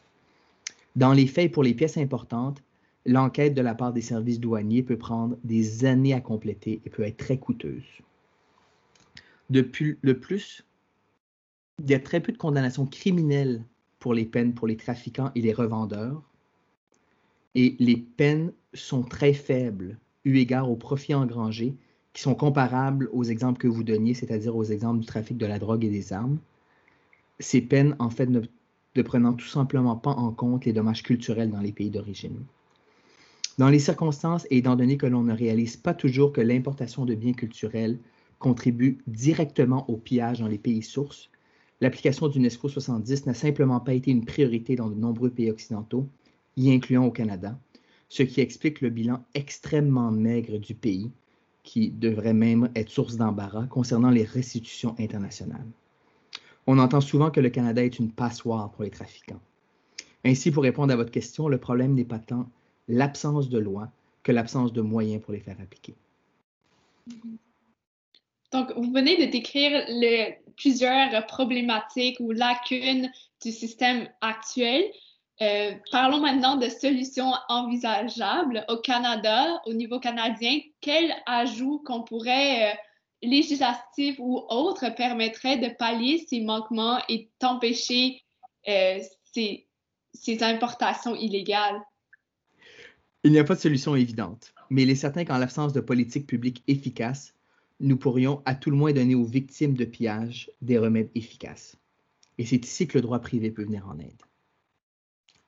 Dans 0.97 1.13
les 1.13 1.27
faits, 1.27 1.53
pour 1.53 1.63
les 1.63 1.75
pièces 1.75 1.97
importantes, 1.97 2.63
l'enquête 3.07 3.55
de 3.55 3.63
la 3.63 3.75
part 3.75 3.93
des 3.93 4.01
services 4.01 4.41
douaniers 4.41 4.83
peut 4.83 4.99
prendre 4.99 5.37
des 5.45 5.85
années 5.85 6.15
à 6.15 6.21
compléter 6.21 6.81
et 6.85 6.91
peut 6.91 7.05
être 7.05 7.17
très 7.17 7.39
coûteuse. 7.39 7.85
Depuis 9.51 9.99
le 10.03 10.19
plus, 10.19 10.65
il 11.83 11.91
y 11.91 11.95
a 11.95 12.01
très 12.01 12.21
peu 12.21 12.33
de 12.33 12.39
condamnations 12.39 12.87
criminelles 12.87 13.65
pour 13.99 14.15
les 14.15 14.25
peines 14.25 14.55
pour 14.55 14.67
les 14.67 14.77
trafiquants 14.77 15.31
et 15.35 15.41
les 15.41 15.53
revendeurs. 15.53 16.23
Et 17.55 17.77
les 17.79 17.97
peines 17.97 18.53
sont 18.75 19.03
très 19.03 19.33
faibles, 19.33 19.99
eu 20.25 20.39
égard 20.39 20.71
aux 20.71 20.77
profits 20.77 21.15
engrangés, 21.15 21.75
qui 22.13 22.23
sont 22.23 22.35
comparables 22.35 23.09
aux 23.13 23.25
exemples 23.25 23.61
que 23.61 23.69
vous 23.69 23.85
donniez, 23.85 24.15
c'est-à-dire 24.15 24.57
aux 24.57 24.65
exemples 24.65 25.01
du 25.01 25.07
trafic 25.07 25.37
de 25.37 25.47
la 25.47 25.59
drogue 25.59 25.85
et 25.85 25.91
des 25.91 26.13
armes. 26.13 26.39
Ces 27.39 27.61
peines, 27.61 27.95
en 27.99 28.11
fait, 28.11 28.27
ne, 28.27 28.41
prenant 29.03 29.33
tout 29.33 29.47
simplement 29.47 29.97
pas 29.97 30.11
en 30.11 30.33
compte 30.33 30.65
les 30.65 30.73
dommages 30.73 31.03
culturels 31.03 31.51
dans 31.51 31.61
les 31.61 31.73
pays 31.73 31.91
d'origine. 31.91 32.45
Dans 33.59 33.69
les 33.69 33.79
circonstances 33.79 34.47
et 34.51 34.59
étant 34.59 34.77
donné 34.77 34.97
que 34.97 35.07
l'on 35.07 35.23
ne 35.23 35.35
réalise 35.35 35.77
pas 35.77 35.95
toujours 35.95 36.33
que 36.33 36.41
l'importation 36.41 37.05
de 37.05 37.15
biens 37.15 37.33
culturels 37.33 37.99
contribue 38.39 38.99
directement 39.07 39.89
au 39.91 39.97
pillage 39.97 40.41
dans 40.41 40.49
les 40.49 40.59
pays 40.59 40.83
sources, 40.83 41.31
l'application 41.81 42.29
d'UNESCO 42.29 42.69
70 42.69 43.27
n'a 43.27 43.35
simplement 43.35 43.81
pas 43.81 43.95
été 43.95 44.11
une 44.11 44.25
priorité 44.25 44.77
dans 44.77 44.89
de 44.89 44.95
nombreux 44.95 45.31
pays 45.31 45.51
occidentaux, 45.51 46.09
y 46.57 46.73
incluant 46.73 47.05
au 47.05 47.11
Canada, 47.11 47.59
ce 48.09 48.23
qui 48.23 48.41
explique 48.41 48.81
le 48.81 48.91
bilan 48.91 49.25
extrêmement 49.35 50.11
maigre 50.11 50.59
du 50.59 50.75
pays, 50.75 51.11
qui 51.63 51.91
devrait 51.91 52.35
même 52.35 52.71
être 52.75 52.91
source 52.91 53.17
d'embarras 53.17 53.67
concernant 53.67 54.11
les 54.11 54.25
restitutions 54.25 54.95
internationales. 54.99 55.67
On 56.67 56.79
entend 56.79 57.01
souvent 57.01 57.31
que 57.31 57.41
le 57.41 57.51
Canada 57.51 57.85
est 57.85 57.99
une 57.99 58.13
passoire 58.13 58.71
pour 58.71 58.85
les 58.85 58.91
trafiquants. 58.91 59.41
Ainsi, 60.25 60.51
pour 60.51 60.63
répondre 60.63 60.93
à 60.93 60.97
votre 60.97 61.11
question, 61.11 61.49
le 61.49 61.59
problème 61.59 61.95
n'est 61.95 62.05
pas 62.05 62.19
tant 62.19 62.49
l'absence 62.89 63.49
de 63.49 63.59
loi 63.59 63.89
que 64.23 64.33
l'absence 64.33 64.73
de 64.73 64.83
moyens 64.83 65.23
pour 65.23 65.33
les 65.33 65.41
faire 65.41 65.57
appliquer. 65.61 65.95
Donc, 68.53 68.73
vous 68.77 68.93
venez 68.93 69.27
de 69.27 69.31
décrire 69.31 69.71
le, 69.89 70.33
plusieurs 70.57 71.27
problématiques 71.27 72.19
ou 72.21 72.33
lacunes 72.33 73.11
du 73.43 73.53
système 73.53 74.09
actuel. 74.21 74.85
Euh, 75.43 75.73
parlons 75.91 76.21
maintenant 76.21 76.57
de 76.57 76.69
solutions 76.69 77.33
envisageables 77.49 78.65
au 78.69 78.77
Canada, 78.77 79.61
au 79.65 79.73
niveau 79.73 79.99
canadien. 79.99 80.59
Quel 80.83 81.15
ajout 81.25 81.83
qu'on 81.85 82.03
pourrait, 82.03 82.73
euh, 82.73 82.77
législatif 83.23 84.17
ou 84.19 84.45
autre, 84.51 84.95
permettrait 84.95 85.57
de 85.57 85.75
pallier 85.75 86.27
ces 86.29 86.43
manquements 86.43 86.99
et 87.09 87.31
d'empêcher 87.41 88.23
euh, 88.69 88.99
ces, 89.33 89.67
ces 90.13 90.43
importations 90.43 91.17
illégales? 91.17 91.81
Il 93.25 93.33
n'y 93.33 93.39
a 93.39 93.45
pas 93.45 93.55
de 93.55 93.61
solution 93.61 93.97
évidente, 93.97 94.53
mais 94.69 94.83
il 94.83 94.91
est 94.91 94.95
certain 94.95 95.25
qu'en 95.25 95.39
l'absence 95.39 95.73
de 95.73 95.81
politique 95.81 96.27
publique 96.27 96.63
efficace, 96.67 97.35
nous 97.81 97.97
pourrions 97.97 98.43
à 98.45 98.55
tout 98.55 98.71
le 98.71 98.77
moins 98.77 98.93
donner 98.93 99.15
aux 99.15 99.25
victimes 99.25 99.75
de 99.75 99.87
pillage 99.87 100.51
des 100.61 100.77
remèdes 100.77 101.11
efficaces. 101.15 101.77
Et 102.37 102.45
c'est 102.45 102.63
ici 102.63 102.87
que 102.87 102.99
le 102.99 103.03
droit 103.03 103.21
privé 103.21 103.51
peut 103.51 103.65
venir 103.65 103.87
en 103.89 103.99
aide. 103.99 104.23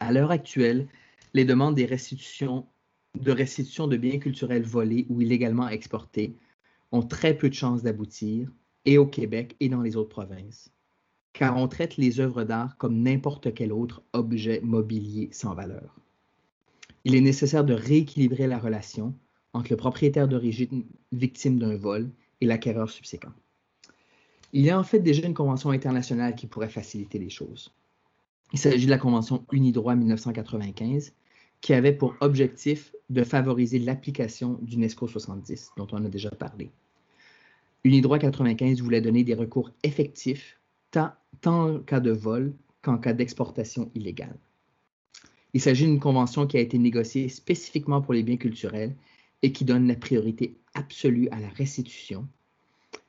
À 0.02 0.10
l'heure 0.10 0.32
actuelle, 0.32 0.88
les 1.32 1.44
demandes 1.44 1.76
de 1.76 1.84
restitution 1.84 2.66
de 3.14 3.96
biens 3.96 4.18
culturels 4.18 4.64
volés 4.64 5.06
ou 5.08 5.20
illégalement 5.20 5.68
exportés 5.68 6.34
ont 6.90 7.04
très 7.04 7.38
peu 7.38 7.48
de 7.48 7.54
chances 7.54 7.84
d'aboutir, 7.84 8.50
et 8.84 8.98
au 8.98 9.06
Québec 9.06 9.54
et 9.60 9.68
dans 9.68 9.80
les 9.80 9.96
autres 9.96 10.08
provinces, 10.08 10.72
car 11.32 11.56
on 11.56 11.68
traite 11.68 11.98
les 11.98 12.18
œuvres 12.18 12.42
d'art 12.42 12.76
comme 12.78 13.00
n'importe 13.00 13.54
quel 13.54 13.72
autre 13.72 14.02
objet 14.12 14.60
mobilier 14.64 15.28
sans 15.30 15.54
valeur. 15.54 15.94
Il 17.04 17.14
est 17.14 17.20
nécessaire 17.20 17.64
de 17.64 17.74
rééquilibrer 17.74 18.48
la 18.48 18.58
relation 18.58 19.14
entre 19.52 19.70
le 19.70 19.76
propriétaire 19.76 20.26
d'origine 20.26 20.84
victime 21.12 21.60
d'un 21.60 21.76
vol 21.76 22.10
et 22.40 22.46
l'acquéreur 22.46 22.90
subséquent. 22.90 23.32
Il 24.52 24.62
y 24.62 24.70
a 24.70 24.80
en 24.80 24.82
fait 24.82 24.98
déjà 24.98 25.24
une 25.24 25.32
convention 25.32 25.70
internationale 25.70 26.34
qui 26.34 26.48
pourrait 26.48 26.68
faciliter 26.68 27.20
les 27.20 27.30
choses. 27.30 27.72
Il 28.52 28.58
s'agit 28.58 28.84
de 28.84 28.90
la 28.90 28.98
Convention 28.98 29.44
Unidroit 29.50 29.94
1995, 29.94 31.14
qui 31.62 31.72
avait 31.72 31.92
pour 31.92 32.14
objectif 32.20 32.94
de 33.08 33.24
favoriser 33.24 33.78
l'application 33.78 34.58
d'UNESCO 34.60 35.08
70, 35.08 35.72
dont 35.76 35.86
on 35.92 36.04
a 36.04 36.08
déjà 36.08 36.30
parlé. 36.30 36.70
Unidroit 37.84 38.18
95 38.18 38.82
voulait 38.82 39.00
donner 39.00 39.24
des 39.24 39.34
recours 39.34 39.70
effectifs 39.82 40.60
tant, 40.90 41.12
tant 41.40 41.70
en 41.70 41.78
cas 41.78 42.00
de 42.00 42.10
vol 42.10 42.52
qu'en 42.82 42.98
cas 42.98 43.12
d'exportation 43.12 43.90
illégale. 43.94 44.36
Il 45.54 45.60
s'agit 45.60 45.86
d'une 45.86 46.00
convention 46.00 46.46
qui 46.46 46.56
a 46.56 46.60
été 46.60 46.78
négociée 46.78 47.28
spécifiquement 47.28 48.02
pour 48.02 48.12
les 48.12 48.22
biens 48.22 48.36
culturels 48.36 48.94
et 49.42 49.52
qui 49.52 49.64
donne 49.64 49.86
la 49.86 49.96
priorité 49.96 50.56
absolue 50.74 51.28
à 51.30 51.40
la 51.40 51.48
restitution, 51.48 52.26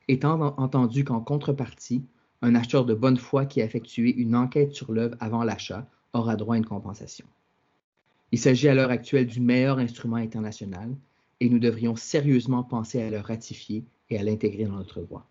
étant 0.07 0.53
entendu 0.57 1.03
qu'en 1.03 1.21
contrepartie, 1.21 2.03
un 2.43 2.55
acheteur 2.55 2.83
de 2.83 2.93
bonne 2.93 3.17
foi 3.17 3.45
qui 3.45 3.61
a 3.61 3.65
effectué 3.65 4.13
une 4.13 4.35
enquête 4.35 4.73
sur 4.73 4.91
l'œuvre 4.91 5.15
avant 5.21 5.43
l'achat 5.43 5.87
aura 6.11 6.35
droit 6.35 6.55
à 6.55 6.57
une 6.57 6.65
compensation. 6.65 7.25
Il 8.33 8.39
s'agit 8.39 8.67
à 8.67 8.75
l'heure 8.75 8.91
actuelle 8.91 9.27
du 9.27 9.39
meilleur 9.39 9.79
instrument 9.79 10.17
international 10.17 10.93
et 11.39 11.49
nous 11.49 11.59
devrions 11.59 11.95
sérieusement 11.95 12.63
penser 12.63 13.01
à 13.01 13.09
le 13.09 13.19
ratifier 13.19 13.85
et 14.09 14.19
à 14.19 14.23
l'intégrer 14.23 14.65
dans 14.65 14.75
notre 14.75 15.01
droit. 15.01 15.25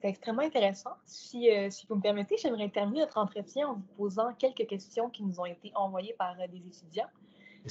C'est 0.00 0.08
extrêmement 0.08 0.42
intéressant. 0.42 0.92
Si, 1.06 1.50
euh, 1.50 1.70
si, 1.70 1.86
vous 1.86 1.96
me 1.96 2.00
permettez, 2.00 2.36
j'aimerais 2.36 2.68
terminer 2.68 3.00
notre 3.00 3.18
entretien 3.18 3.68
en 3.68 3.74
vous 3.74 3.86
posant 3.96 4.32
quelques 4.34 4.66
questions 4.66 5.08
qui 5.08 5.22
nous 5.22 5.38
ont 5.40 5.46
été 5.46 5.70
envoyées 5.74 6.14
par 6.18 6.34
euh, 6.40 6.46
des 6.48 6.58
étudiants. 6.58 7.10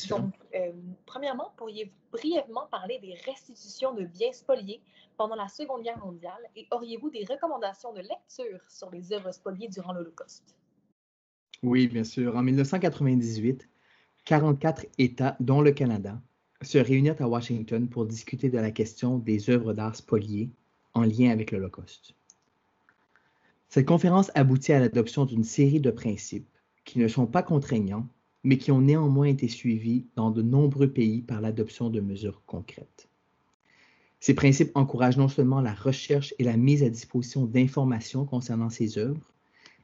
Donc, 0.10 0.34
euh, 0.56 0.72
premièrement, 1.06 1.52
pourriez-vous 1.58 1.92
brièvement 2.12 2.68
parler 2.72 3.00
des 3.00 3.14
restitutions 3.26 3.94
de 3.94 4.06
biens 4.06 4.32
spoliés 4.32 4.82
pendant 5.18 5.36
la 5.36 5.48
Seconde 5.48 5.84
Guerre 5.84 6.04
mondiale 6.04 6.42
et 6.56 6.68
auriez-vous 6.72 7.10
des 7.10 7.26
recommandations 7.26 7.94
de 7.94 8.02
lecture 8.02 8.60
sur 8.68 8.92
les 8.92 9.14
œuvres 9.14 9.32
spoliées 9.32 9.68
durant 9.68 9.94
l'Holocauste? 9.94 10.56
Oui, 11.64 11.88
bien 11.88 12.04
sûr. 12.04 12.36
En 12.36 12.44
1998, 12.44 13.68
44 14.26 14.86
États, 14.98 15.36
dont 15.40 15.62
le 15.62 15.72
Canada, 15.72 16.22
se 16.62 16.78
réunirent 16.78 17.22
à 17.22 17.28
Washington 17.28 17.88
pour 17.88 18.06
discuter 18.06 18.50
de 18.50 18.58
la 18.58 18.72
question 18.72 19.18
des 19.18 19.50
œuvres 19.50 19.74
d'art 19.74 19.96
spoliées 19.96 20.50
en 20.94 21.02
lien 21.04 21.32
avec 21.32 21.52
l'Holocauste. 21.52 22.14
Cette 23.70 23.86
conférence 23.86 24.32
aboutit 24.34 24.74
à 24.74 24.80
l'adoption 24.80 25.26
d'une 25.26 25.44
série 25.44 25.82
de 25.82 25.92
principes 25.92 26.48
qui 26.86 27.00
ne 27.00 27.08
sont 27.08 27.28
pas 27.28 27.44
contraignants 27.44 28.08
mais 28.48 28.58
qui 28.58 28.72
ont 28.72 28.80
néanmoins 28.80 29.26
été 29.26 29.50
suivis 29.50 30.06
dans 30.16 30.32
de 30.32 30.42
nombreux 30.42 30.88
pays 30.88 31.22
par 31.22 31.42
l'adoption 31.42 31.90
de 31.90 32.00
mesures 32.00 32.42
concrètes. 32.46 33.10
Ces 34.22 34.36
principes 34.36 34.72
encouragent 34.74 35.18
non 35.18 35.28
seulement 35.28 35.60
la 35.60 35.74
recherche 35.74 36.34
et 36.40 36.46
la 36.46 36.56
mise 36.56 36.82
à 36.82 36.90
disposition 36.90 37.44
d'informations 37.44 38.24
concernant 38.24 38.70
ces 38.70 38.98
œuvres, 38.98 39.34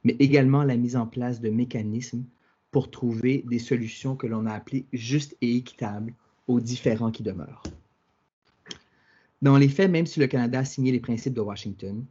mais 0.05 0.15
également 0.19 0.63
la 0.63 0.77
mise 0.77 0.95
en 0.95 1.05
place 1.05 1.41
de 1.41 1.49
mécanismes 1.49 2.23
pour 2.71 2.89
trouver 2.89 3.43
des 3.49 3.59
solutions 3.59 4.15
que 4.15 4.27
l'on 4.27 4.45
a 4.45 4.53
appelées 4.53 4.85
justes 4.93 5.35
et 5.41 5.57
équitables 5.57 6.13
aux 6.47 6.61
différents 6.61 7.11
qui 7.11 7.21
demeurent. 7.21 7.63
Dans 9.41 9.57
les 9.57 9.67
faits, 9.67 9.91
même 9.91 10.05
si 10.05 10.21
le 10.21 10.27
Canada 10.27 10.59
a 10.59 10.65
signé 10.65 10.93
les 10.93 11.01
principes 11.01 11.33
de 11.33 11.41
Washington, 11.41 12.05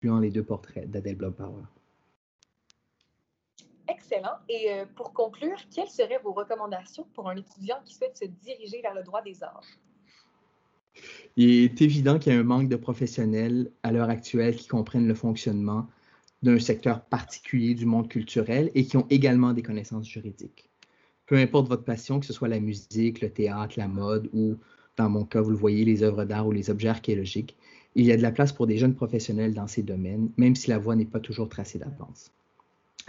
incluant 0.00 0.18
les 0.18 0.30
deux 0.30 0.42
portraits 0.42 0.90
d'Adèle 0.90 1.16
Bloch-Bauer. 1.16 1.66
Excellent. 3.86 4.36
Et 4.48 4.70
euh, 4.70 4.86
pour 4.96 5.12
conclure, 5.12 5.58
quelles 5.74 5.88
seraient 5.88 6.20
vos 6.24 6.32
recommandations 6.32 7.06
pour 7.12 7.28
un 7.28 7.36
étudiant 7.36 7.76
qui 7.84 7.94
souhaite 7.94 8.16
se 8.16 8.24
diriger 8.24 8.80
vers 8.80 8.94
le 8.94 9.02
droit 9.02 9.20
des 9.20 9.42
arts? 9.42 9.66
Il 11.36 11.50
est 11.50 11.82
évident 11.82 12.18
qu'il 12.18 12.32
y 12.32 12.36
a 12.36 12.38
un 12.38 12.44
manque 12.44 12.68
de 12.68 12.76
professionnels 12.76 13.70
à 13.82 13.92
l'heure 13.92 14.08
actuelle 14.08 14.56
qui 14.56 14.68
comprennent 14.68 15.06
le 15.06 15.14
fonctionnement 15.14 15.86
d'un 16.42 16.58
secteur 16.58 17.04
particulier 17.04 17.74
du 17.74 17.84
monde 17.84 18.08
culturel 18.08 18.70
et 18.74 18.86
qui 18.86 18.96
ont 18.96 19.06
également 19.10 19.52
des 19.52 19.62
connaissances 19.62 20.08
juridiques. 20.08 20.70
Peu 21.26 21.36
importe 21.36 21.68
votre 21.68 21.84
passion, 21.84 22.20
que 22.20 22.26
ce 22.26 22.32
soit 22.32 22.48
la 22.48 22.58
musique, 22.58 23.20
le 23.20 23.30
théâtre, 23.30 23.74
la 23.76 23.88
mode 23.88 24.30
ou, 24.32 24.56
dans 24.96 25.10
mon 25.10 25.24
cas, 25.24 25.42
vous 25.42 25.50
le 25.50 25.56
voyez, 25.56 25.84
les 25.84 26.02
œuvres 26.02 26.24
d'art 26.24 26.46
ou 26.46 26.52
les 26.52 26.70
objets 26.70 26.88
archéologiques, 26.88 27.56
il 27.94 28.06
y 28.06 28.12
a 28.12 28.16
de 28.16 28.22
la 28.22 28.32
place 28.32 28.52
pour 28.52 28.66
des 28.66 28.78
jeunes 28.78 28.94
professionnels 28.94 29.54
dans 29.54 29.66
ces 29.66 29.82
domaines, 29.82 30.30
même 30.36 30.56
si 30.56 30.70
la 30.70 30.78
voie 30.78 30.96
n'est 30.96 31.04
pas 31.04 31.20
toujours 31.20 31.48
tracée 31.48 31.78
d'avance. 31.78 32.30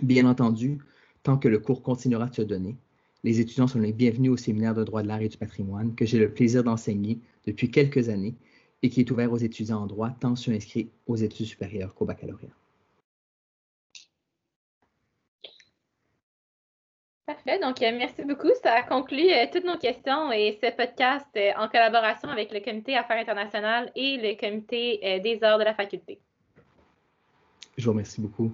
Bien 0.02 0.26
entendu, 0.26 0.80
tant 1.24 1.38
que 1.38 1.48
le 1.48 1.60
cours 1.60 1.82
continuera 1.84 2.28
de 2.28 2.36
se 2.36 2.42
donner, 2.42 2.76
les 3.24 3.40
étudiants 3.40 3.68
sont 3.68 3.80
les 3.80 3.94
bienvenus 3.94 4.32
au 4.32 4.38
séminaire 4.38 4.74
de 4.74 4.84
droit 4.84 5.04
de 5.04 5.08
l'art 5.08 5.22
et 5.22 5.30
du 5.30 5.38
patrimoine 5.38 5.94
que 5.94 6.06
j'ai 6.06 6.18
le 6.18 6.34
plaisir 6.34 6.64
d'enseigner 6.64 7.20
depuis 7.46 7.70
quelques 7.70 8.10
années 8.10 8.36
et 8.82 8.90
qui 8.90 9.02
est 9.02 9.12
ouvert 9.12 9.32
aux 9.32 9.38
étudiants 9.38 9.82
en 9.82 9.86
droit 9.86 10.10
tant 10.20 10.36
ceux 10.36 10.52
inscrits 10.52 10.90
aux 11.06 11.16
études 11.16 11.46
supérieures 11.46 11.94
qu'au 11.94 12.06
baccalauréat. 12.06 12.50
Donc, 17.62 17.82
euh, 17.82 17.92
merci 17.98 18.24
beaucoup. 18.24 18.50
Ça 18.64 18.84
conclut 18.84 19.32
euh, 19.32 19.46
toutes 19.52 19.66
nos 19.66 19.78
questions 19.78 20.32
et 20.32 20.58
ce 20.62 20.72
podcast 20.72 21.28
euh, 21.36 21.52
en 21.58 21.68
collaboration 21.68 22.30
avec 22.30 22.52
le 22.52 22.60
Comité 22.60 22.96
Affaires 22.98 23.20
internationales 23.20 23.92
et 23.96 24.18
le 24.18 24.40
Comité 24.40 25.20
des 25.24 25.44
arts 25.44 25.60
de 25.60 25.64
la 25.64 25.74
faculté. 25.74 26.20
Je 27.78 27.86
vous 27.86 27.92
remercie 27.92 28.22
beaucoup. 28.22 28.54